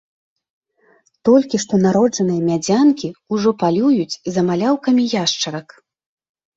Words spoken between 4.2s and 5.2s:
за маляўкамі